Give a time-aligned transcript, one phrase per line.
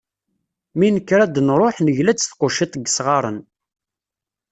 [0.77, 3.37] Mi nekker ad d-nruḥ negla-d s tquciḍt n yisɣaren.